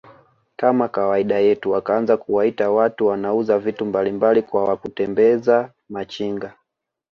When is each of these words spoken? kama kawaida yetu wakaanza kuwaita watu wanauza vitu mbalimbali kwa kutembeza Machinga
kama 0.57 0.87
kawaida 0.89 1.39
yetu 1.39 1.71
wakaanza 1.71 2.17
kuwaita 2.17 2.71
watu 2.71 3.07
wanauza 3.07 3.59
vitu 3.59 3.85
mbalimbali 3.85 4.41
kwa 4.41 4.77
kutembeza 4.77 5.71
Machinga 5.89 6.53